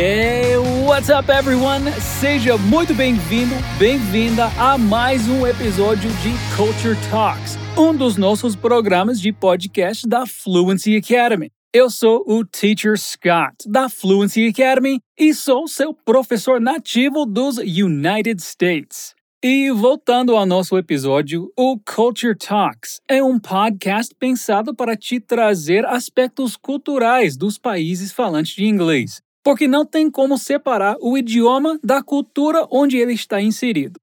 Hey, 0.00 0.56
what's 0.86 1.10
up 1.10 1.28
everyone? 1.28 1.90
Seja 2.20 2.56
muito 2.56 2.94
bem-vindo, 2.94 3.52
bem-vinda 3.80 4.44
a 4.56 4.78
mais 4.78 5.26
um 5.26 5.44
episódio 5.44 6.08
de 6.08 6.30
Culture 6.56 6.96
Talks, 7.10 7.58
um 7.76 7.92
dos 7.92 8.16
nossos 8.16 8.54
programas 8.54 9.20
de 9.20 9.32
podcast 9.32 10.06
da 10.06 10.24
Fluency 10.24 10.96
Academy. 10.96 11.50
Eu 11.74 11.90
sou 11.90 12.22
o 12.28 12.44
Teacher 12.44 12.96
Scott 12.96 13.56
da 13.66 13.88
Fluency 13.88 14.46
Academy 14.46 15.00
e 15.18 15.34
sou 15.34 15.66
seu 15.66 15.92
professor 15.92 16.60
nativo 16.60 17.26
dos 17.26 17.58
United 17.58 18.40
States. 18.40 19.16
E 19.44 19.68
voltando 19.72 20.36
ao 20.36 20.46
nosso 20.46 20.78
episódio, 20.78 21.52
o 21.56 21.76
Culture 21.76 22.36
Talks 22.36 23.00
é 23.08 23.20
um 23.20 23.36
podcast 23.36 24.14
pensado 24.16 24.72
para 24.76 24.96
te 24.96 25.18
trazer 25.18 25.84
aspectos 25.86 26.56
culturais 26.56 27.36
dos 27.36 27.58
países 27.58 28.12
falantes 28.12 28.54
de 28.54 28.64
inglês, 28.64 29.20
porque 29.42 29.68
não 29.68 29.84
tem 29.84 30.10
como 30.10 30.36
separar 30.36 30.96
o 31.00 31.16
idioma 31.16 31.78
da 31.82 32.02
cultura 32.02 32.66
onde 32.70 32.96
ele 32.96 33.12
está 33.12 33.40
inserido. 33.40 34.00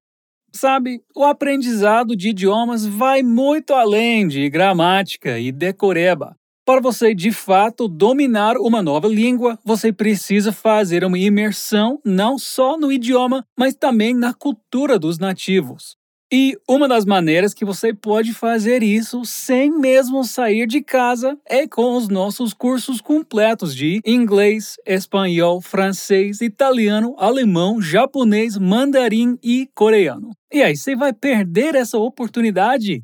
Sabe, 0.53 1.01
o 1.15 1.23
aprendizado 1.23 2.15
de 2.15 2.29
idiomas 2.29 2.85
vai 2.85 3.21
muito 3.21 3.73
além 3.73 4.27
de 4.27 4.49
gramática 4.49 5.37
e 5.37 5.51
decoreba. 5.51 6.35
Para 6.65 6.81
você 6.81 7.13
de 7.13 7.31
fato 7.31 7.87
dominar 7.87 8.57
uma 8.57 8.81
nova 8.81 9.07
língua, 9.07 9.59
você 9.63 9.93
precisa 9.93 10.51
fazer 10.51 11.03
uma 11.03 11.19
imersão 11.19 11.99
não 12.03 12.39
só 12.39 12.77
no 12.77 12.91
idioma, 12.91 13.45
mas 13.55 13.75
também 13.75 14.15
na 14.15 14.33
cultura 14.33 14.97
dos 14.97 15.19
nativos. 15.19 15.95
E 16.33 16.57
uma 16.67 16.87
das 16.87 17.05
maneiras 17.05 17.53
que 17.53 17.63
você 17.63 17.93
pode 17.93 18.33
fazer 18.33 18.81
isso 18.81 19.23
sem 19.25 19.69
mesmo 19.71 20.23
sair 20.23 20.65
de 20.65 20.81
casa 20.81 21.37
é 21.47 21.67
com 21.67 21.95
os 21.95 22.09
nossos 22.09 22.51
cursos 22.51 22.99
completos 22.99 23.75
de 23.75 24.01
inglês, 24.03 24.75
espanhol, 24.87 25.61
francês, 25.61 26.41
italiano, 26.41 27.15
alemão, 27.19 27.79
japonês, 27.79 28.57
mandarim 28.57 29.37
e 29.43 29.69
coreano. 29.75 30.31
E 30.51 30.63
aí, 30.63 30.75
você 30.75 30.95
vai 30.95 31.13
perder 31.13 31.75
essa 31.75 31.97
oportunidade? 31.99 33.03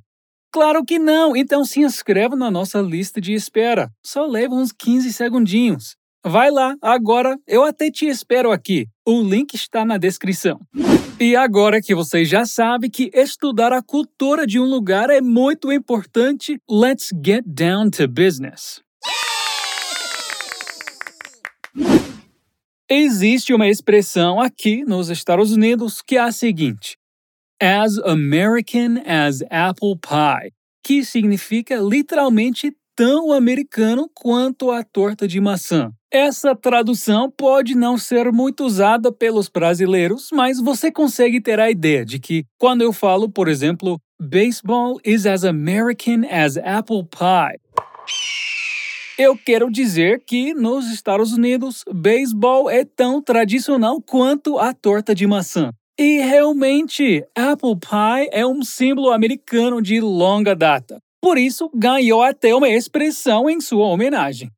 Claro 0.52 0.84
que 0.84 0.98
não! 1.00 1.36
Então 1.36 1.64
se 1.64 1.82
inscreva 1.82 2.36
na 2.36 2.50
nossa 2.52 2.82
lista 2.82 3.22
de 3.22 3.34
espera. 3.34 3.90
Só 4.04 4.26
leva 4.26 4.56
uns 4.56 4.72
15 4.72 5.14
segundinhos. 5.14 5.96
Vai 6.24 6.52
lá, 6.52 6.76
agora 6.84 7.36
eu 7.48 7.64
até 7.64 7.90
te 7.90 8.06
espero 8.06 8.52
aqui. 8.52 8.88
O 9.04 9.24
link 9.24 9.56
está 9.56 9.84
na 9.84 9.98
descrição. 9.98 10.60
E 11.20 11.36
agora 11.36 11.82
que 11.82 11.96
você 11.96 12.24
já 12.24 12.46
sabe 12.46 12.92
que 12.92 13.10
estudar 13.12 13.74
a 13.74 13.82
cultura 13.82 14.46
de 14.46 14.60
um 14.60 14.66
lugar 14.66 15.10
é 15.10 15.20
muito 15.20 15.72
importante, 15.72 16.60
let's 16.70 17.10
get 17.26 17.44
down 17.46 17.90
to 17.90 18.08
business. 18.08 18.82
Existe 22.88 23.52
uma 23.52 23.68
expressão 23.68 24.40
aqui 24.40 24.84
nos 24.84 25.10
Estados 25.10 25.52
Unidos 25.52 26.04
que 26.04 26.18
é 26.18 26.20
a 26.20 26.32
seguinte: 26.32 26.98
as 27.60 27.98
American 28.00 29.02
as 29.08 29.42
apple 29.50 29.98
pie, 30.00 30.54
que 30.84 31.04
significa 31.04 31.78
literalmente 31.78 32.72
tão 32.96 33.32
americano 33.32 34.08
quanto 34.14 34.70
a 34.70 34.84
torta 34.84 35.28
de 35.28 35.40
maçã. 35.40 35.92
Essa 36.14 36.54
tradução 36.54 37.32
pode 37.32 37.74
não 37.74 37.98
ser 37.98 38.34
muito 38.34 38.66
usada 38.66 39.14
pelos 39.14 39.48
brasileiros, 39.48 40.28
mas 40.34 40.60
você 40.60 40.92
consegue 40.92 41.40
ter 41.40 41.58
a 41.58 41.72
ideia 41.72 42.04
de 42.04 42.20
que 42.20 42.44
quando 42.60 42.82
eu 42.82 42.92
falo, 42.92 43.30
por 43.30 43.48
exemplo, 43.48 43.98
baseball 44.22 45.00
is 45.06 45.26
as 45.26 45.46
American 45.46 46.24
as 46.30 46.58
apple 46.58 47.06
pie. 47.06 47.58
Eu 49.18 49.38
quero 49.38 49.72
dizer 49.72 50.22
que 50.28 50.54
nos 50.54 50.92
Estados 50.92 51.32
Unidos, 51.32 51.86
beisebol 51.90 52.70
é 52.70 52.84
tão 52.84 53.22
tradicional 53.22 54.02
quanto 54.02 54.60
a 54.60 54.74
torta 54.74 55.16
de 55.16 55.26
maçã. 55.26 55.72
E 55.98 56.20
realmente, 56.20 57.24
Apple 57.36 57.78
Pie 57.78 58.30
é 58.32 58.46
um 58.46 58.64
símbolo 58.64 59.12
americano 59.12 59.82
de 59.82 60.02
longa 60.02 60.56
data. 60.56 60.98
Por 61.22 61.38
isso, 61.38 61.70
ganhou 61.74 62.24
até 62.24 62.54
uma 62.56 62.68
expressão 62.68 63.50
em 63.50 63.62
sua 63.62 63.86
homenagem. 63.86 64.50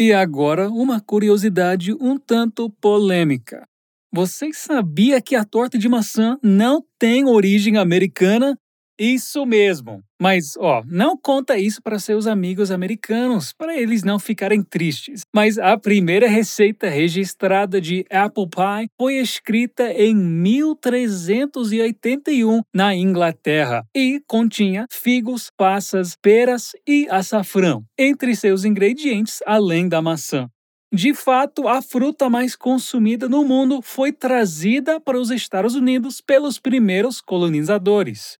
E 0.00 0.12
agora, 0.12 0.70
uma 0.70 1.00
curiosidade 1.00 1.92
um 1.92 2.16
tanto 2.16 2.70
polêmica. 2.80 3.66
Você 4.12 4.52
sabia 4.52 5.20
que 5.20 5.34
a 5.34 5.44
torta 5.44 5.76
de 5.76 5.88
maçã 5.88 6.38
não 6.40 6.80
tem 7.00 7.26
origem 7.26 7.76
americana 7.76 8.56
isso 8.98 9.46
mesmo. 9.46 10.02
Mas, 10.20 10.56
ó, 10.58 10.82
não 10.86 11.16
conta 11.16 11.56
isso 11.56 11.80
para 11.80 11.96
seus 11.98 12.26
amigos 12.26 12.70
americanos, 12.72 13.52
para 13.52 13.76
eles 13.76 14.02
não 14.02 14.18
ficarem 14.18 14.62
tristes. 14.62 15.20
Mas 15.32 15.58
a 15.58 15.78
primeira 15.78 16.28
receita 16.28 16.88
registrada 16.88 17.80
de 17.80 18.04
apple 18.10 18.48
pie 18.48 18.88
foi 18.98 19.18
escrita 19.18 19.92
em 19.92 20.14
1381 20.14 22.62
na 22.74 22.94
Inglaterra 22.94 23.86
e 23.94 24.20
continha 24.26 24.86
figos, 24.90 25.50
passas, 25.56 26.16
peras 26.20 26.72
e 26.86 27.06
açafrão 27.08 27.84
entre 27.96 28.34
seus 28.34 28.64
ingredientes, 28.64 29.38
além 29.46 29.88
da 29.88 30.02
maçã. 30.02 30.50
De 30.92 31.12
fato, 31.12 31.68
a 31.68 31.82
fruta 31.82 32.30
mais 32.30 32.56
consumida 32.56 33.28
no 33.28 33.44
mundo 33.44 33.82
foi 33.82 34.10
trazida 34.10 34.98
para 34.98 35.20
os 35.20 35.30
Estados 35.30 35.74
Unidos 35.74 36.22
pelos 36.22 36.58
primeiros 36.58 37.20
colonizadores. 37.20 38.38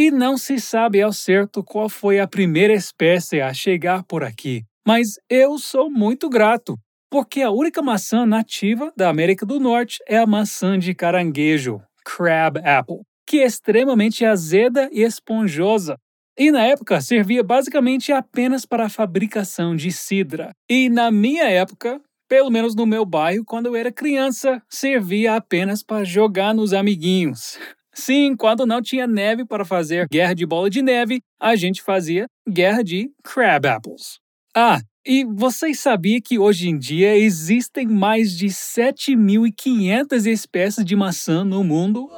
E 0.00 0.12
não 0.12 0.38
se 0.38 0.60
sabe 0.60 1.02
ao 1.02 1.12
certo 1.12 1.60
qual 1.64 1.88
foi 1.88 2.20
a 2.20 2.28
primeira 2.28 2.72
espécie 2.72 3.40
a 3.40 3.52
chegar 3.52 4.04
por 4.04 4.22
aqui, 4.22 4.62
mas 4.86 5.14
eu 5.28 5.58
sou 5.58 5.90
muito 5.90 6.28
grato, 6.28 6.78
porque 7.10 7.42
a 7.42 7.50
única 7.50 7.82
maçã 7.82 8.24
nativa 8.24 8.92
da 8.96 9.08
América 9.08 9.44
do 9.44 9.58
Norte 9.58 9.98
é 10.06 10.16
a 10.16 10.24
maçã 10.24 10.78
de 10.78 10.94
caranguejo, 10.94 11.82
crab 12.04 12.58
apple, 12.58 13.00
que 13.26 13.40
é 13.40 13.46
extremamente 13.46 14.24
azeda 14.24 14.88
e 14.92 15.02
esponjosa. 15.02 15.96
E 16.38 16.52
na 16.52 16.62
época 16.62 17.00
servia 17.00 17.42
basicamente 17.42 18.12
apenas 18.12 18.64
para 18.64 18.86
a 18.86 18.88
fabricação 18.88 19.74
de 19.74 19.90
cidra. 19.90 20.52
E 20.70 20.88
na 20.88 21.10
minha 21.10 21.50
época, 21.50 22.00
pelo 22.28 22.50
menos 22.50 22.76
no 22.76 22.86
meu 22.86 23.04
bairro, 23.04 23.44
quando 23.44 23.66
eu 23.66 23.74
era 23.74 23.90
criança, 23.90 24.62
servia 24.70 25.34
apenas 25.34 25.82
para 25.82 26.04
jogar 26.04 26.54
nos 26.54 26.72
amiguinhos. 26.72 27.58
Sim, 27.98 28.36
quando 28.36 28.64
não 28.64 28.80
tinha 28.80 29.08
neve 29.08 29.44
para 29.44 29.64
fazer 29.64 30.06
guerra 30.08 30.32
de 30.32 30.46
bola 30.46 30.70
de 30.70 30.80
neve, 30.80 31.20
a 31.38 31.56
gente 31.56 31.82
fazia 31.82 32.28
guerra 32.48 32.84
de 32.84 33.10
crab 33.24 33.66
apples. 33.66 34.20
Ah, 34.56 34.80
e 35.04 35.24
vocês 35.24 35.80
sabiam 35.80 36.20
que 36.24 36.38
hoje 36.38 36.68
em 36.68 36.78
dia 36.78 37.16
existem 37.16 37.88
mais 37.88 38.38
de 38.38 38.46
7.500 38.46 40.26
espécies 40.26 40.84
de 40.84 40.94
maçã 40.94 41.42
no 41.42 41.64
mundo? 41.64 42.08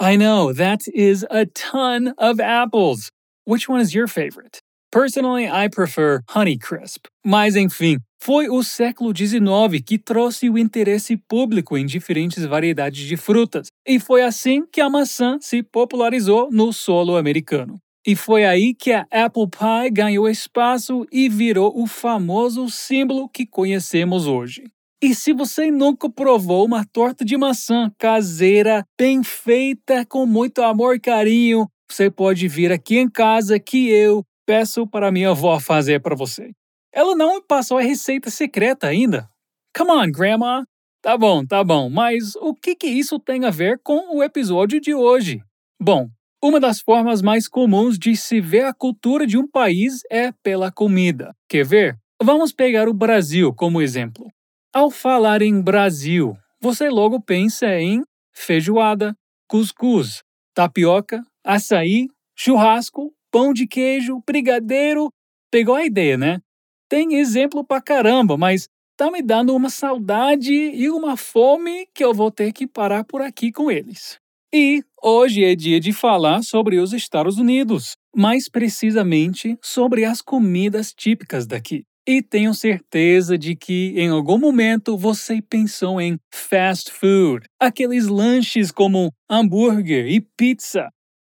I 0.00 0.16
know, 0.16 0.54
that 0.54 0.84
is 0.94 1.24
a 1.24 1.44
ton 1.44 2.14
of 2.16 2.40
apples. 2.40 3.10
Which 3.44 3.68
one 3.68 3.82
is 3.82 3.92
your 3.92 4.06
favorite? 4.06 4.63
Personally, 4.94 5.48
I 5.48 5.68
prefer 5.68 6.20
Honeycrisp. 6.32 7.06
Mas 7.26 7.56
enfim, 7.56 7.98
foi 8.22 8.48
o 8.48 8.62
século 8.62 9.12
XIX 9.12 9.82
que 9.84 9.98
trouxe 9.98 10.48
o 10.48 10.56
interesse 10.56 11.16
público 11.16 11.76
em 11.76 11.84
diferentes 11.84 12.44
variedades 12.44 13.04
de 13.04 13.16
frutas, 13.16 13.66
e 13.84 13.98
foi 13.98 14.22
assim 14.22 14.64
que 14.72 14.80
a 14.80 14.88
maçã 14.88 15.36
se 15.40 15.64
popularizou 15.64 16.48
no 16.48 16.72
solo 16.72 17.16
americano. 17.16 17.76
E 18.06 18.14
foi 18.14 18.44
aí 18.44 18.72
que 18.72 18.92
a 18.92 19.04
apple 19.10 19.48
pie 19.48 19.90
ganhou 19.90 20.28
espaço 20.28 21.04
e 21.10 21.28
virou 21.28 21.72
o 21.74 21.88
famoso 21.88 22.70
símbolo 22.70 23.28
que 23.28 23.44
conhecemos 23.44 24.28
hoje. 24.28 24.62
E 25.02 25.12
se 25.12 25.32
você 25.32 25.72
nunca 25.72 26.08
provou 26.08 26.64
uma 26.64 26.84
torta 26.84 27.24
de 27.24 27.36
maçã 27.36 27.90
caseira, 27.98 28.84
bem 28.96 29.24
feita, 29.24 30.06
com 30.06 30.24
muito 30.24 30.62
amor 30.62 30.94
e 30.94 31.00
carinho, 31.00 31.66
você 31.90 32.08
pode 32.08 32.46
vir 32.46 32.70
aqui 32.70 32.96
em 32.96 33.08
casa 33.08 33.58
que 33.58 33.88
eu, 33.88 34.24
peço 34.46 34.86
para 34.86 35.12
minha 35.12 35.30
avó 35.30 35.58
fazer 35.58 36.00
para 36.00 36.14
você. 36.14 36.52
Ela 36.92 37.16
não 37.16 37.36
me 37.36 37.42
passou 37.42 37.78
a 37.78 37.82
receita 37.82 38.30
secreta 38.30 38.86
ainda. 38.86 39.28
Come 39.76 39.90
on, 39.90 40.10
Grandma! 40.10 40.64
Tá 41.02 41.18
bom, 41.18 41.44
tá 41.44 41.62
bom, 41.62 41.90
mas 41.90 42.34
o 42.36 42.54
que, 42.54 42.74
que 42.74 42.86
isso 42.86 43.18
tem 43.18 43.44
a 43.44 43.50
ver 43.50 43.78
com 43.82 44.16
o 44.16 44.22
episódio 44.22 44.80
de 44.80 44.94
hoje? 44.94 45.42
Bom, 45.78 46.08
uma 46.42 46.58
das 46.58 46.80
formas 46.80 47.20
mais 47.20 47.46
comuns 47.48 47.98
de 47.98 48.16
se 48.16 48.40
ver 48.40 48.64
a 48.64 48.72
cultura 48.72 49.26
de 49.26 49.36
um 49.36 49.46
país 49.46 50.00
é 50.10 50.32
pela 50.42 50.70
comida. 50.70 51.34
Quer 51.48 51.64
ver? 51.64 51.98
Vamos 52.22 52.52
pegar 52.52 52.88
o 52.88 52.94
Brasil 52.94 53.52
como 53.54 53.82
exemplo. 53.82 54.30
Ao 54.72 54.90
falar 54.90 55.42
em 55.42 55.60
Brasil, 55.60 56.36
você 56.60 56.88
logo 56.88 57.20
pensa 57.20 57.66
em 57.78 58.02
feijoada, 58.32 59.14
cuscuz, 59.48 60.22
tapioca, 60.54 61.22
açaí, 61.44 62.08
churrasco 62.36 63.13
pão 63.34 63.52
de 63.52 63.66
queijo, 63.66 64.22
brigadeiro. 64.24 65.10
Pegou 65.50 65.74
a 65.74 65.84
ideia, 65.84 66.16
né? 66.16 66.40
Tem 66.88 67.16
exemplo 67.16 67.64
pra 67.64 67.80
caramba, 67.80 68.36
mas 68.36 68.68
tá 68.96 69.10
me 69.10 69.20
dando 69.20 69.56
uma 69.56 69.70
saudade 69.70 70.52
e 70.54 70.88
uma 70.88 71.16
fome 71.16 71.88
que 71.92 72.04
eu 72.04 72.14
vou 72.14 72.30
ter 72.30 72.52
que 72.52 72.64
parar 72.64 73.02
por 73.02 73.20
aqui 73.20 73.50
com 73.50 73.72
eles. 73.72 74.18
E 74.54 74.84
hoje 75.02 75.42
é 75.42 75.56
dia 75.56 75.80
de 75.80 75.92
falar 75.92 76.44
sobre 76.44 76.78
os 76.78 76.92
Estados 76.92 77.36
Unidos, 77.36 77.96
mais 78.14 78.48
precisamente 78.48 79.58
sobre 79.60 80.04
as 80.04 80.20
comidas 80.22 80.94
típicas 80.96 81.44
daqui. 81.44 81.82
E 82.06 82.22
tenho 82.22 82.54
certeza 82.54 83.36
de 83.36 83.56
que 83.56 83.94
em 83.96 84.10
algum 84.10 84.38
momento 84.38 84.96
você 84.96 85.42
pensou 85.42 86.00
em 86.00 86.16
fast 86.32 86.92
food, 86.92 87.46
aqueles 87.58 88.06
lanches 88.06 88.70
como 88.70 89.10
hambúrguer 89.28 90.06
e 90.06 90.20
pizza. 90.20 90.88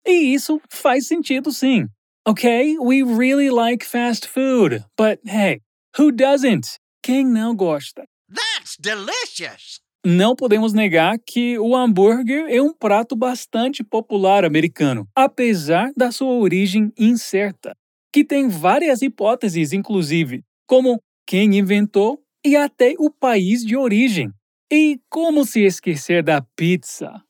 E 0.05 0.33
isso 0.33 0.61
faz 0.69 1.07
sentido 1.07 1.51
sim. 1.51 1.87
Okay, 2.27 2.77
we 2.79 3.03
really 3.03 3.49
like 3.49 3.85
fast 3.85 4.27
food, 4.27 4.83
but 4.97 5.19
hey, 5.25 5.61
who 5.97 6.11
doesn't? 6.11 6.79
Quem 7.03 7.25
não 7.25 7.55
gosta? 7.55 8.03
That's 8.33 8.77
delicious! 8.79 9.79
Não 10.05 10.35
podemos 10.35 10.73
negar 10.73 11.17
que 11.17 11.57
o 11.57 11.75
hambúrguer 11.75 12.45
é 12.47 12.61
um 12.61 12.73
prato 12.73 13.15
bastante 13.15 13.83
popular 13.83 14.45
americano, 14.45 15.07
apesar 15.15 15.91
da 15.97 16.11
sua 16.11 16.33
origem 16.33 16.91
incerta, 16.97 17.75
que 18.13 18.23
tem 18.23 18.47
várias 18.47 19.01
hipóteses, 19.01 19.73
inclusive, 19.73 20.43
como 20.67 20.99
quem 21.27 21.57
inventou 21.57 22.19
e 22.45 22.55
até 22.55 22.93
o 22.99 23.09
país 23.09 23.65
de 23.65 23.75
origem. 23.75 24.31
E 24.71 24.99
como 25.09 25.43
se 25.43 25.61
esquecer 25.61 26.23
da 26.23 26.41
pizza? 26.55 27.24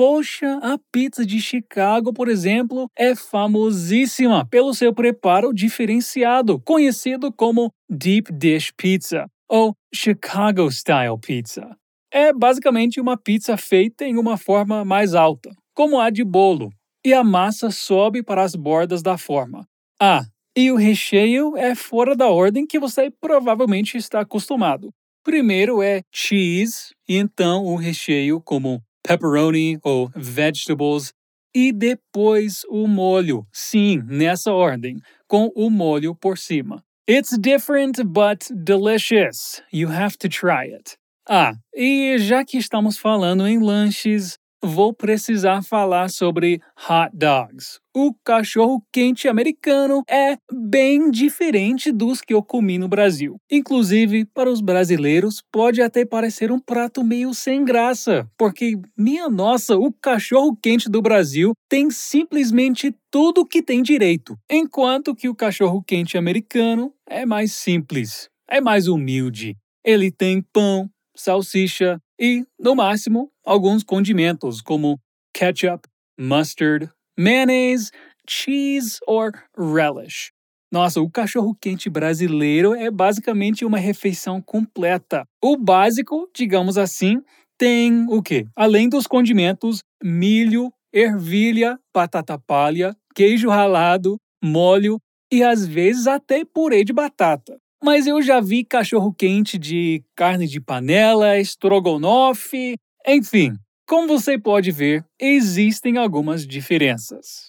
Poxa, 0.00 0.58
a 0.62 0.78
pizza 0.90 1.26
de 1.26 1.38
Chicago, 1.42 2.10
por 2.10 2.26
exemplo, 2.26 2.90
é 2.96 3.14
famosíssima 3.14 4.46
pelo 4.46 4.72
seu 4.72 4.94
preparo 4.94 5.52
diferenciado, 5.52 6.58
conhecido 6.58 7.30
como 7.30 7.70
Deep 7.86 8.32
Dish 8.32 8.72
Pizza 8.74 9.26
ou 9.46 9.74
Chicago 9.94 10.70
Style 10.70 11.18
Pizza. 11.20 11.76
É 12.10 12.32
basicamente 12.32 12.98
uma 12.98 13.14
pizza 13.14 13.58
feita 13.58 14.06
em 14.06 14.16
uma 14.16 14.38
forma 14.38 14.86
mais 14.86 15.14
alta, 15.14 15.50
como 15.74 16.00
a 16.00 16.08
de 16.08 16.24
bolo, 16.24 16.70
e 17.04 17.12
a 17.12 17.22
massa 17.22 17.70
sobe 17.70 18.22
para 18.22 18.42
as 18.42 18.54
bordas 18.54 19.02
da 19.02 19.18
forma. 19.18 19.66
Ah, 20.00 20.24
e 20.56 20.72
o 20.72 20.76
recheio 20.76 21.58
é 21.58 21.74
fora 21.74 22.16
da 22.16 22.30
ordem 22.30 22.66
que 22.66 22.78
você 22.78 23.10
provavelmente 23.20 23.98
está 23.98 24.20
acostumado. 24.20 24.88
Primeiro 25.22 25.82
é 25.82 26.00
cheese, 26.10 26.94
e 27.06 27.18
então 27.18 27.66
o 27.66 27.76
recheio 27.76 28.40
como 28.40 28.82
pepperoni 29.10 29.78
ou 29.82 30.10
vegetables, 30.14 31.12
e 31.54 31.72
depois 31.72 32.62
o 32.68 32.86
molho. 32.86 33.46
Sim, 33.52 34.02
nessa 34.06 34.52
ordem, 34.52 34.98
com 35.26 35.50
o 35.54 35.68
molho 35.70 36.14
por 36.14 36.38
cima. 36.38 36.82
It's 37.08 37.36
different 37.36 38.04
but 38.04 38.46
delicious. 38.50 39.60
You 39.72 39.88
have 39.90 40.16
to 40.18 40.28
try 40.28 40.72
it. 40.72 40.96
Ah, 41.28 41.54
e 41.74 42.18
já 42.18 42.44
que 42.44 42.56
estamos 42.58 42.98
falando 42.98 43.46
em 43.46 43.58
lanches, 43.58 44.38
vou 44.62 44.92
precisar 44.92 45.62
falar 45.62 46.10
sobre 46.10 46.60
hot 46.88 47.10
dogs. 47.14 47.80
O 47.94 48.14
cachorro 48.24 48.82
quente 48.92 49.26
americano 49.26 50.02
é 50.08 50.36
bem 50.52 51.10
diferente 51.10 51.90
dos 51.90 52.20
que 52.20 52.32
eu 52.32 52.42
comi 52.42 52.78
no 52.78 52.88
Brasil. 52.88 53.36
Inclusive, 53.50 54.24
para 54.26 54.50
os 54.50 54.60
brasileiros, 54.60 55.42
pode 55.50 55.82
até 55.82 56.04
parecer 56.04 56.52
um 56.52 56.60
prato 56.60 57.02
meio 57.02 57.34
sem 57.34 57.64
graça, 57.64 58.28
porque, 58.38 58.78
minha 58.96 59.28
nossa, 59.28 59.76
o 59.76 59.92
cachorro 59.92 60.56
quente 60.62 60.88
do 60.88 61.02
Brasil 61.02 61.52
tem 61.68 61.90
simplesmente 61.90 62.94
tudo 63.10 63.46
que 63.46 63.62
tem 63.62 63.82
direito, 63.82 64.36
enquanto 64.48 65.14
que 65.14 65.28
o 65.28 65.34
cachorro 65.34 65.82
quente 65.82 66.16
americano 66.16 66.92
é 67.08 67.26
mais 67.26 67.52
simples, 67.52 68.28
é 68.48 68.60
mais 68.60 68.86
humilde. 68.86 69.56
Ele 69.84 70.12
tem 70.12 70.42
pão, 70.52 70.88
salsicha 71.16 72.00
e, 72.20 72.44
no 72.58 72.74
máximo, 72.74 73.30
alguns 73.44 73.82
condimentos 73.82 74.60
como 74.60 75.00
ketchup, 75.34 75.88
mustard, 76.18 76.90
mayonnaise, 77.18 77.90
cheese 78.28 78.98
or 79.06 79.32
relish. 79.56 80.30
Nossa, 80.70 81.00
o 81.00 81.10
cachorro-quente 81.10 81.90
brasileiro 81.90 82.74
é 82.74 82.90
basicamente 82.90 83.64
uma 83.64 83.78
refeição 83.78 84.40
completa. 84.40 85.24
O 85.42 85.56
básico, 85.56 86.30
digamos 86.36 86.78
assim, 86.78 87.20
tem 87.58 88.06
o 88.08 88.22
quê? 88.22 88.46
Além 88.54 88.88
dos 88.88 89.06
condimentos, 89.06 89.82
milho, 90.02 90.72
ervilha, 90.92 91.78
batata 91.94 92.38
palha, 92.38 92.94
queijo 93.14 93.48
ralado, 93.48 94.16
molho 94.42 94.98
e 95.32 95.42
às 95.42 95.66
vezes 95.66 96.06
até 96.06 96.44
purê 96.44 96.84
de 96.84 96.92
batata. 96.92 97.58
Mas 97.82 98.06
eu 98.06 98.20
já 98.20 98.40
vi 98.40 98.64
cachorro-quente 98.64 99.58
de 99.58 100.02
carne 100.14 100.46
de 100.46 100.60
panela, 100.60 101.38
estrogonofe, 101.38 102.76
enfim. 103.06 103.54
Como 103.86 104.06
você 104.06 104.38
pode 104.38 104.70
ver, 104.70 105.04
existem 105.18 105.96
algumas 105.96 106.46
diferenças. 106.46 107.48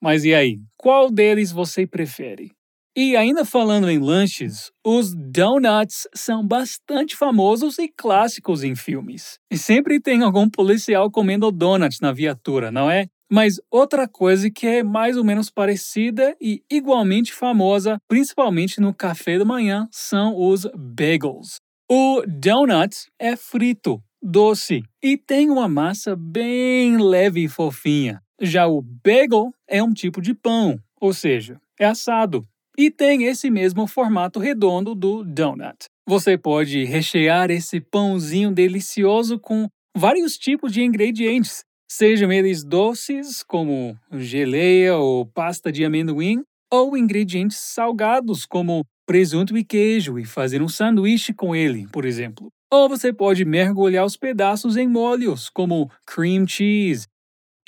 Mas 0.00 0.24
e 0.24 0.34
aí, 0.34 0.58
qual 0.78 1.10
deles 1.10 1.50
você 1.52 1.86
prefere? 1.86 2.50
E 2.96 3.16
ainda 3.16 3.44
falando 3.44 3.90
em 3.90 3.98
lanches, 3.98 4.70
os 4.84 5.14
donuts 5.14 6.06
são 6.14 6.46
bastante 6.46 7.16
famosos 7.16 7.78
e 7.78 7.88
clássicos 7.88 8.62
em 8.62 8.74
filmes. 8.76 9.38
E 9.50 9.56
sempre 9.56 9.98
tem 10.00 10.22
algum 10.22 10.48
policial 10.48 11.10
comendo 11.10 11.50
donuts 11.50 12.00
na 12.00 12.12
viatura, 12.12 12.70
não 12.70 12.90
é? 12.90 13.06
Mas 13.32 13.58
outra 13.70 14.06
coisa 14.06 14.50
que 14.50 14.66
é 14.66 14.82
mais 14.82 15.16
ou 15.16 15.24
menos 15.24 15.48
parecida 15.48 16.36
e 16.38 16.62
igualmente 16.70 17.32
famosa, 17.32 17.96
principalmente 18.06 18.78
no 18.78 18.92
café 18.92 19.38
da 19.38 19.44
manhã, 19.46 19.88
são 19.90 20.36
os 20.38 20.66
bagels. 20.76 21.54
O 21.90 22.22
donut 22.28 22.94
é 23.18 23.34
frito, 23.34 24.02
doce 24.22 24.82
e 25.02 25.16
tem 25.16 25.48
uma 25.48 25.66
massa 25.66 26.14
bem 26.14 26.98
leve 26.98 27.44
e 27.44 27.48
fofinha. 27.48 28.20
Já 28.38 28.66
o 28.66 28.82
bagel 28.82 29.50
é 29.66 29.82
um 29.82 29.94
tipo 29.94 30.20
de 30.20 30.34
pão, 30.34 30.78
ou 31.00 31.14
seja, 31.14 31.58
é 31.80 31.86
assado 31.86 32.46
e 32.76 32.90
tem 32.90 33.24
esse 33.24 33.50
mesmo 33.50 33.86
formato 33.86 34.38
redondo 34.40 34.94
do 34.94 35.24
donut. 35.24 35.86
Você 36.06 36.36
pode 36.36 36.84
rechear 36.84 37.50
esse 37.50 37.80
pãozinho 37.80 38.52
delicioso 38.52 39.38
com 39.38 39.68
vários 39.96 40.36
tipos 40.36 40.70
de 40.70 40.82
ingredientes, 40.82 41.64
sejam 41.92 42.32
eles 42.32 42.64
doces, 42.64 43.42
como 43.42 43.96
geleia 44.12 44.96
ou 44.96 45.26
pasta 45.26 45.70
de 45.70 45.84
amendoim, 45.84 46.42
ou 46.70 46.96
ingredientes 46.96 47.58
salgados, 47.58 48.46
como 48.46 48.84
presunto 49.06 49.56
e 49.56 49.62
queijo, 49.62 50.18
e 50.18 50.24
fazer 50.24 50.62
um 50.62 50.68
sanduíche 50.68 51.34
com 51.34 51.54
ele, 51.54 51.86
por 51.92 52.06
exemplo. 52.06 52.48
Ou 52.72 52.88
você 52.88 53.12
pode 53.12 53.44
mergulhar 53.44 54.06
os 54.06 54.16
pedaços 54.16 54.78
em 54.78 54.88
molhos, 54.88 55.50
como 55.50 55.90
cream 56.06 56.46
cheese. 56.46 57.06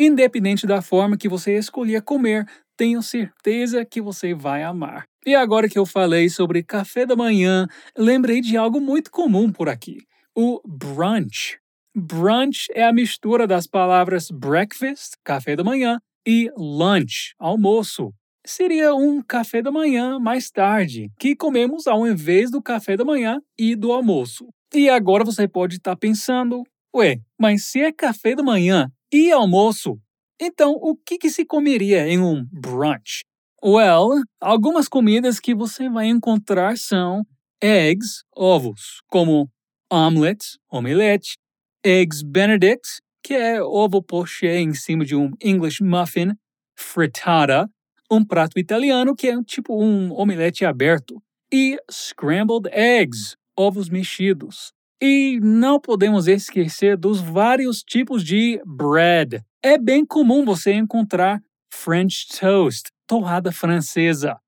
Independente 0.01 0.67
da 0.67 0.81
forma 0.81 1.19
que 1.19 1.29
você 1.29 1.59
escolher 1.59 2.01
comer, 2.03 2.47
tenho 2.79 3.03
certeza 3.03 3.85
que 3.85 4.01
você 4.01 4.33
vai 4.35 4.63
amar. 4.63 5.05
E 5.27 5.35
agora 5.35 5.69
que 5.69 5.79
eu 5.79 5.85
falei 5.85 6.31
sobre 6.31 6.63
café 6.63 7.05
da 7.05 7.15
manhã, 7.15 7.67
lembrei 7.97 8.41
de 8.41 8.57
algo 8.57 8.81
muito 8.81 9.11
comum 9.11 9.53
por 9.53 9.69
aqui: 9.69 9.99
o 10.35 10.61
brunch. 10.67 11.59
Brunch 11.97 12.67
é 12.73 12.83
a 12.83 12.93
mistura 12.93 13.47
das 13.47 13.69
palavras 13.69 14.29
breakfast, 14.29 15.13
café 15.23 15.55
da 15.55 15.63
manhã, 15.63 16.01
e 16.27 16.51
lunch, 16.57 17.35
almoço. 17.39 18.13
Seria 18.45 18.95
um 18.97 19.23
café 19.23 19.63
da 19.63 19.71
manhã 19.71 20.19
mais 20.19 20.51
tarde, 20.51 21.09
que 21.21 21.37
comemos 21.37 21.87
ao 21.87 22.05
invés 22.05 22.51
do 22.51 22.61
café 22.61 22.97
da 22.97 23.05
manhã 23.05 23.41
e 23.57 23.77
do 23.77 23.93
almoço. 23.93 24.49
E 24.75 24.91
agora 24.91 25.25
você 25.25 25.47
pode 25.47 25.77
estar 25.77 25.95
pensando: 25.97 26.65
ué, 26.95 27.21
mas 27.39 27.67
se 27.67 27.81
é 27.81 27.93
café 27.93 28.35
da 28.35 28.43
manhã 28.43 28.91
e 29.13 29.31
almoço, 29.31 29.97
então 30.41 30.73
o 30.73 30.97
que, 30.97 31.17
que 31.17 31.31
se 31.31 31.45
comeria 31.45 32.09
em 32.09 32.19
um 32.19 32.45
brunch? 32.51 33.23
Well, 33.65 34.21
algumas 34.41 34.89
comidas 34.89 35.39
que 35.39 35.55
você 35.55 35.89
vai 35.89 36.09
encontrar 36.09 36.77
são 36.77 37.23
eggs, 37.63 38.25
ovos, 38.37 39.01
como 39.09 39.49
omelette, 39.91 40.59
omelete, 40.69 41.37
Eggs 41.85 42.23
Benedict, 42.23 43.03
que 43.23 43.35
é 43.35 43.63
ovo 43.63 44.03
poché 44.03 44.59
em 44.59 44.73
cima 44.73 45.05
de 45.05 45.15
um 45.15 45.31
English 45.43 45.83
muffin, 45.83 46.33
frittata, 46.75 47.69
um 48.11 48.25
prato 48.25 48.59
italiano 48.59 49.15
que 49.15 49.29
é 49.29 49.43
tipo 49.43 49.83
um 49.83 50.11
omelete 50.13 50.65
aberto, 50.65 51.23
e 51.53 51.77
scrambled 51.91 52.69
eggs, 52.73 53.37
ovos 53.57 53.91
mexidos. 53.91 54.73
E 55.01 55.39
não 55.43 55.79
podemos 55.79 56.27
esquecer 56.27 56.97
dos 56.97 57.21
vários 57.21 57.83
tipos 57.83 58.25
de 58.25 58.61
bread. 58.65 59.43
É 59.63 59.77
bem 59.77 60.07
comum 60.07 60.45
você 60.45 60.73
encontrar 60.73 61.41
French 61.71 62.29
toast, 62.41 62.91
torrada 63.07 63.53
francesa, 63.53 64.39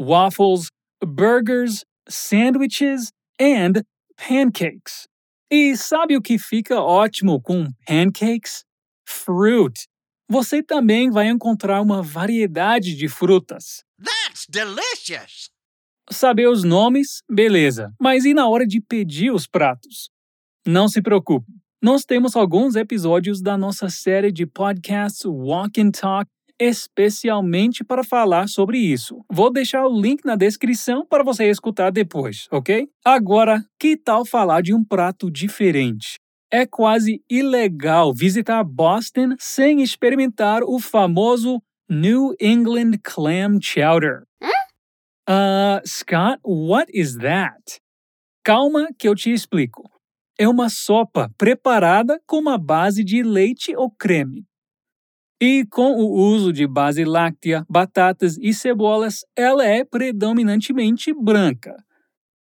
waffles, 0.00 0.70
burgers, 1.04 1.84
sandwiches 2.08 3.12
and 3.38 3.82
pancakes. 4.16 5.06
E 5.50 5.76
sabe 5.76 6.16
o 6.16 6.22
que 6.22 6.38
fica 6.38 6.80
ótimo 6.80 7.40
com 7.40 7.66
pancakes? 7.86 8.64
Fruit. 9.08 9.86
Você 10.28 10.62
também 10.62 11.10
vai 11.10 11.28
encontrar 11.28 11.80
uma 11.80 12.02
variedade 12.02 12.96
de 12.96 13.08
frutas. 13.08 13.84
That's 14.02 14.46
delicious! 14.48 15.50
Saber 16.10 16.48
os 16.48 16.64
nomes, 16.64 17.22
beleza, 17.30 17.92
mas 18.00 18.24
e 18.24 18.34
na 18.34 18.48
hora 18.48 18.66
de 18.66 18.80
pedir 18.80 19.32
os 19.32 19.46
pratos? 19.46 20.10
Não 20.66 20.88
se 20.88 21.00
preocupe, 21.00 21.52
nós 21.82 22.04
temos 22.04 22.34
alguns 22.34 22.74
episódios 22.74 23.40
da 23.40 23.56
nossa 23.56 23.88
série 23.88 24.32
de 24.32 24.46
podcasts 24.46 25.24
Walk 25.24 25.80
and 25.80 25.92
Talk 25.92 26.30
especialmente 26.58 27.84
para 27.84 28.02
falar 28.02 28.48
sobre 28.48 28.78
isso. 28.78 29.24
Vou 29.30 29.52
deixar 29.52 29.86
o 29.86 30.00
link 30.00 30.24
na 30.24 30.36
descrição 30.36 31.04
para 31.04 31.22
você 31.22 31.48
escutar 31.48 31.90
depois, 31.90 32.46
ok? 32.50 32.88
Agora, 33.04 33.64
que 33.78 33.96
tal 33.96 34.24
falar 34.24 34.62
de 34.62 34.74
um 34.74 34.84
prato 34.84 35.30
diferente? 35.30 36.18
É 36.50 36.64
quase 36.64 37.22
ilegal 37.28 38.14
visitar 38.14 38.62
Boston 38.64 39.34
sem 39.38 39.82
experimentar 39.82 40.62
o 40.62 40.78
famoso 40.78 41.60
New 41.88 42.34
England 42.40 42.98
Clam 43.02 43.58
Chowder. 43.60 44.22
Uh, 45.28 45.80
Scott, 45.84 46.38
what 46.44 46.88
is 46.94 47.16
that? 47.16 47.80
Calma 48.44 48.88
que 48.96 49.08
eu 49.08 49.14
te 49.16 49.32
explico. 49.32 49.90
É 50.38 50.48
uma 50.48 50.68
sopa 50.68 51.28
preparada 51.36 52.20
com 52.26 52.38
uma 52.38 52.56
base 52.56 53.02
de 53.02 53.24
leite 53.24 53.74
ou 53.74 53.90
creme. 53.90 54.45
E 55.40 55.66
com 55.66 55.92
o 55.92 56.12
uso 56.12 56.50
de 56.50 56.66
base 56.66 57.04
láctea, 57.04 57.64
batatas 57.68 58.38
e 58.38 58.54
cebolas, 58.54 59.20
ela 59.36 59.66
é 59.66 59.84
predominantemente 59.84 61.12
branca. 61.12 61.76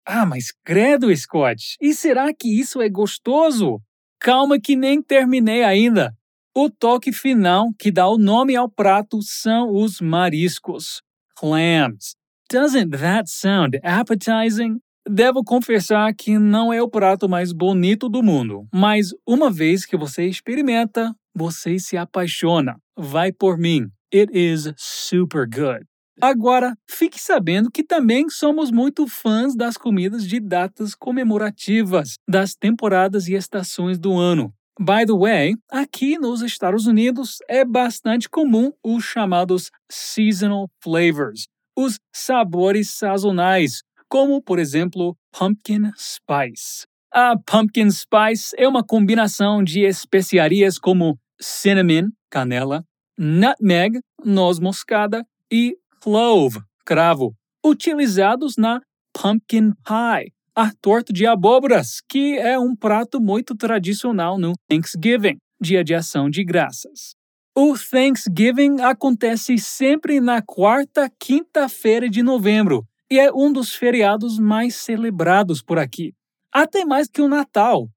Ah, 0.06 0.24
mas 0.24 0.52
credo, 0.64 1.14
Scott! 1.14 1.76
E 1.80 1.92
será 1.92 2.32
que 2.32 2.48
isso 2.48 2.80
é 2.80 2.88
gostoso? 2.88 3.80
Calma 4.20 4.60
que 4.60 4.76
nem 4.76 5.02
terminei 5.02 5.64
ainda. 5.64 6.16
O 6.56 6.70
toque 6.70 7.12
final 7.12 7.68
que 7.78 7.90
dá 7.90 8.08
o 8.08 8.16
nome 8.16 8.56
ao 8.56 8.70
prato 8.70 9.20
são 9.22 9.74
os 9.74 10.00
mariscos. 10.00 11.02
Clams. 11.36 12.16
Doesn't 12.50 12.90
that 12.96 13.28
sound 13.28 13.78
appetizing? 13.82 14.80
Devo 15.08 15.44
confessar 15.44 16.12
que 16.14 16.38
não 16.38 16.72
é 16.72 16.82
o 16.82 16.88
prato 16.88 17.28
mais 17.28 17.52
bonito 17.52 18.08
do 18.08 18.22
mundo, 18.22 18.66
mas 18.72 19.10
uma 19.26 19.50
vez 19.50 19.86
que 19.86 19.96
você 19.96 20.26
experimenta, 20.26 21.14
você 21.38 21.78
se 21.78 21.96
apaixona. 21.96 22.76
Vai 22.96 23.30
por 23.32 23.56
mim. 23.56 23.86
It 24.12 24.32
is 24.34 24.72
super 24.76 25.46
good. 25.46 25.86
Agora, 26.20 26.74
fique 26.90 27.20
sabendo 27.20 27.70
que 27.70 27.84
também 27.84 28.28
somos 28.28 28.72
muito 28.72 29.06
fãs 29.06 29.54
das 29.54 29.76
comidas 29.76 30.26
de 30.26 30.40
datas 30.40 30.92
comemorativas, 30.96 32.14
das 32.28 32.56
temporadas 32.56 33.28
e 33.28 33.34
estações 33.34 33.98
do 34.00 34.14
ano. 34.14 34.52
By 34.80 35.06
the 35.06 35.12
way, 35.12 35.54
aqui 35.70 36.18
nos 36.18 36.42
Estados 36.42 36.86
Unidos 36.86 37.38
é 37.48 37.64
bastante 37.64 38.28
comum 38.28 38.72
os 38.84 39.04
chamados 39.04 39.70
seasonal 39.88 40.68
flavors, 40.82 41.46
os 41.76 41.98
sabores 42.12 42.90
sazonais, 42.90 43.82
como, 44.08 44.42
por 44.42 44.58
exemplo, 44.58 45.16
pumpkin 45.32 45.90
spice. 45.96 46.86
A 47.12 47.36
pumpkin 47.38 47.90
spice 47.90 48.54
é 48.56 48.68
uma 48.68 48.84
combinação 48.84 49.62
de 49.62 49.80
especiarias 49.80 50.78
como 50.78 51.18
cinnamon, 51.40 52.10
canela, 52.30 52.84
nutmeg, 53.16 54.00
noz 54.24 54.58
moscada 54.58 55.24
e 55.50 55.76
clove, 56.00 56.60
cravo, 56.84 57.34
utilizados 57.64 58.56
na 58.56 58.80
pumpkin 59.12 59.72
pie, 59.84 60.32
a 60.54 60.72
torta 60.80 61.12
de 61.12 61.26
abóboras, 61.26 62.00
que 62.08 62.36
é 62.36 62.58
um 62.58 62.74
prato 62.74 63.20
muito 63.20 63.54
tradicional 63.56 64.38
no 64.38 64.52
Thanksgiving, 64.68 65.38
dia 65.60 65.82
de 65.82 65.94
ação 65.94 66.30
de 66.30 66.44
graças. 66.44 67.14
O 67.56 67.74
Thanksgiving 67.76 68.80
acontece 68.80 69.58
sempre 69.58 70.20
na 70.20 70.40
quarta 70.40 71.10
quinta-feira 71.18 72.08
de 72.08 72.22
novembro 72.22 72.86
e 73.10 73.18
é 73.18 73.32
um 73.32 73.52
dos 73.52 73.74
feriados 73.74 74.38
mais 74.38 74.76
celebrados 74.76 75.60
por 75.62 75.78
aqui, 75.78 76.14
até 76.52 76.84
mais 76.84 77.08
que 77.08 77.20
o 77.20 77.28
Natal. 77.28 77.88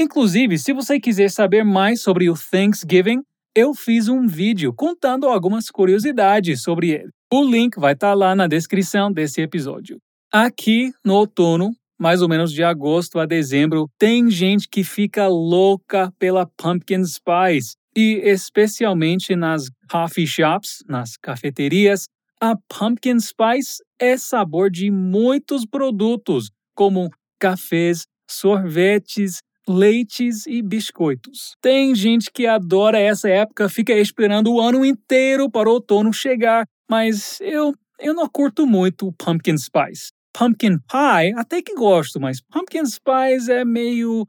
Inclusive, 0.00 0.56
se 0.60 0.72
você 0.72 1.00
quiser 1.00 1.28
saber 1.28 1.64
mais 1.64 2.02
sobre 2.02 2.30
o 2.30 2.34
Thanksgiving, 2.34 3.20
eu 3.52 3.74
fiz 3.74 4.06
um 4.06 4.28
vídeo 4.28 4.72
contando 4.72 5.26
algumas 5.26 5.72
curiosidades 5.72 6.62
sobre 6.62 6.90
ele. 6.90 7.10
O 7.32 7.42
link 7.42 7.80
vai 7.80 7.94
estar 7.94 8.10
tá 8.10 8.14
lá 8.14 8.32
na 8.36 8.46
descrição 8.46 9.10
desse 9.10 9.40
episódio. 9.40 9.98
Aqui 10.32 10.92
no 11.04 11.14
outono, 11.14 11.72
mais 11.98 12.22
ou 12.22 12.28
menos 12.28 12.52
de 12.52 12.62
agosto 12.62 13.18
a 13.18 13.26
dezembro, 13.26 13.88
tem 13.98 14.30
gente 14.30 14.68
que 14.68 14.84
fica 14.84 15.26
louca 15.26 16.12
pela 16.16 16.46
pumpkin 16.46 17.04
spice 17.04 17.74
e 17.96 18.20
especialmente 18.22 19.34
nas 19.34 19.68
coffee 19.90 20.28
shops, 20.28 20.84
nas 20.88 21.16
cafeterias, 21.16 22.04
a 22.40 22.54
pumpkin 22.68 23.18
spice 23.18 23.82
é 23.98 24.16
sabor 24.16 24.70
de 24.70 24.92
muitos 24.92 25.66
produtos, 25.66 26.52
como 26.72 27.10
cafés, 27.40 28.06
sorvetes, 28.30 29.40
leites 29.68 30.46
e 30.46 30.62
biscoitos. 30.62 31.54
Tem 31.60 31.94
gente 31.94 32.30
que 32.32 32.46
adora 32.46 32.98
essa 32.98 33.28
época, 33.28 33.68
fica 33.68 33.92
esperando 33.92 34.52
o 34.52 34.60
ano 34.60 34.84
inteiro 34.84 35.50
para 35.50 35.68
o 35.68 35.72
outono 35.72 36.12
chegar, 36.12 36.66
mas 36.90 37.40
eu, 37.40 37.74
eu 38.00 38.14
não 38.14 38.28
curto 38.28 38.66
muito 38.66 39.12
pumpkin 39.12 39.56
spice. 39.56 40.10
Pumpkin 40.32 40.78
pie 40.78 41.34
até 41.36 41.60
que 41.60 41.74
gosto, 41.74 42.18
mas 42.20 42.40
pumpkin 42.40 42.86
spice 42.86 43.52
é 43.52 43.64
meio 43.64 44.26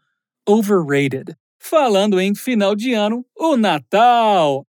overrated. 0.47 1.35
Falando 1.61 2.19
em 2.19 2.35
final 2.35 2.75
de 2.75 2.93
ano, 2.93 3.25
o 3.37 3.55
Natal! 3.55 4.65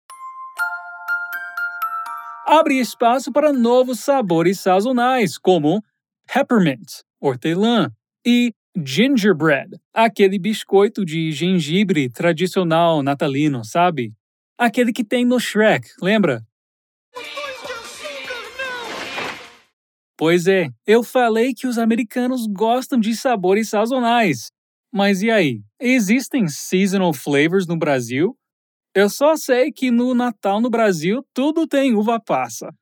Abre 2.45 2.79
espaço 2.79 3.31
para 3.31 3.51
novos 3.51 3.99
sabores 3.99 4.59
sazonais, 4.59 5.35
como 5.35 5.83
peppermint, 6.31 7.01
hortelã, 7.19 7.91
e 8.23 8.53
gingerbread, 8.75 9.77
aquele 9.93 10.37
biscoito 10.37 11.05
de 11.05 11.31
gengibre 11.31 12.09
tradicional 12.09 13.01
natalino, 13.01 13.63
sabe? 13.63 14.13
Aquele 14.57 14.91
que 14.91 15.03
tem 15.03 15.25
no 15.25 15.39
Shrek, 15.39 15.87
lembra? 16.01 16.45
Pois 20.17 20.47
é, 20.47 20.69
eu 20.87 21.03
falei 21.03 21.53
que 21.53 21.67
os 21.67 21.77
americanos 21.77 22.47
gostam 22.47 22.99
de 22.99 23.15
sabores 23.15 23.69
sazonais. 23.69 24.49
Mas 24.91 25.21
e 25.21 25.29
aí? 25.29 25.61
Existem 25.79 26.47
seasonal 26.47 27.13
flavors 27.13 27.67
no 27.67 27.77
Brasil? 27.77 28.37
Eu 28.93 29.09
só 29.09 29.35
sei 29.35 29.73
que 29.73 29.91
no 29.91 30.13
Natal 30.13 30.61
no 30.61 30.69
Brasil 30.69 31.21
tudo 31.33 31.67
tem 31.67 31.93
uva 31.93 32.17
passa. 32.17 32.73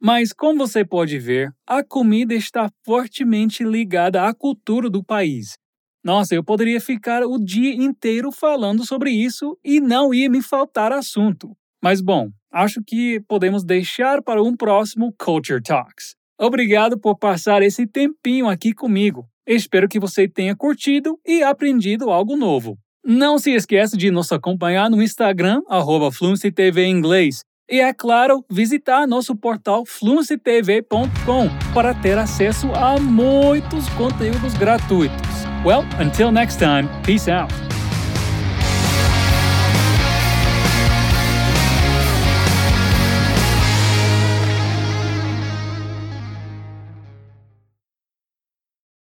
Mas 0.00 0.32
como 0.32 0.66
você 0.66 0.84
pode 0.84 1.18
ver, 1.18 1.52
a 1.66 1.82
comida 1.82 2.34
está 2.34 2.70
fortemente 2.84 3.64
ligada 3.64 4.26
à 4.26 4.34
cultura 4.34 4.90
do 4.90 5.02
país. 5.02 5.56
Nossa, 6.04 6.34
eu 6.34 6.44
poderia 6.44 6.80
ficar 6.80 7.24
o 7.24 7.38
dia 7.38 7.74
inteiro 7.74 8.30
falando 8.30 8.86
sobre 8.86 9.10
isso 9.10 9.58
e 9.64 9.80
não 9.80 10.14
ia 10.14 10.30
me 10.30 10.40
faltar 10.40 10.92
assunto. 10.92 11.56
Mas 11.82 12.00
bom, 12.00 12.30
acho 12.52 12.80
que 12.86 13.20
podemos 13.26 13.64
deixar 13.64 14.22
para 14.22 14.42
um 14.42 14.56
próximo 14.56 15.12
Culture 15.18 15.62
Talks. 15.62 16.14
Obrigado 16.38 16.98
por 16.98 17.16
passar 17.16 17.62
esse 17.62 17.86
tempinho 17.86 18.48
aqui 18.48 18.72
comigo. 18.72 19.26
Espero 19.46 19.88
que 19.88 19.98
você 19.98 20.28
tenha 20.28 20.54
curtido 20.54 21.18
e 21.26 21.42
aprendido 21.42 22.10
algo 22.10 22.36
novo. 22.36 22.78
Não 23.04 23.38
se 23.38 23.52
esqueça 23.52 23.96
de 23.96 24.10
nos 24.10 24.30
acompanhar 24.32 24.90
no 24.90 25.00
Instagram, 25.02 25.62
arroba 25.68 26.10
TV 26.54 26.86
Inglês. 26.86 27.44
E 27.68 27.80
é 27.80 27.92
claro, 27.92 28.44
visitar 28.48 29.06
nosso 29.06 29.34
portal 29.34 29.84
fluencytv.com 29.84 31.50
para 31.74 31.92
ter 31.94 32.16
acesso 32.16 32.68
a 32.72 32.98
muitos 33.00 33.88
conteúdos 33.90 34.54
gratuitos. 34.54 35.26
Well, 35.64 35.84
until 36.00 36.30
next 36.30 36.58
time, 36.58 36.88
peace 37.04 37.28
out. 37.28 37.52